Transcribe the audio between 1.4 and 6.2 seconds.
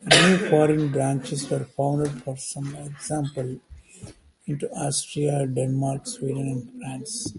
were founded for example into Austria, Denmark,